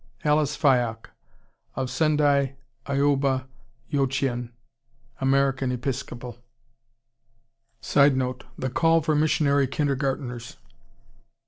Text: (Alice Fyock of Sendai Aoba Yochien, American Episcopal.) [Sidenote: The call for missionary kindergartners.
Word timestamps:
(Alice 0.23 0.55
Fyock 0.55 1.11
of 1.75 1.87
Sendai 1.91 2.55
Aoba 2.87 3.45
Yochien, 3.91 4.49
American 5.19 5.71
Episcopal.) 5.71 6.39
[Sidenote: 7.81 8.45
The 8.57 8.71
call 8.71 9.01
for 9.01 9.13
missionary 9.13 9.67
kindergartners. 9.67 10.57